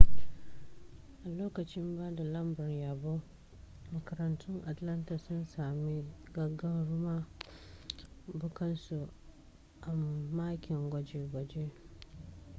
[1.25, 3.21] a lokacin ba da lambar yabon
[3.91, 7.25] makarantun atlanta sun sami gagarumar
[8.27, 9.07] bunƙasa
[9.81, 9.93] a
[10.31, 11.71] makin gwaje-gwaje